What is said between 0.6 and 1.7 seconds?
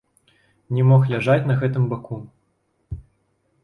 Не мог ляжаць на